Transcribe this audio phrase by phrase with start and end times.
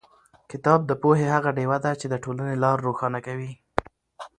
[0.51, 3.51] کتاب د پوهې هغه ډېوه ده چې د ټولنې لار روښانه کوي.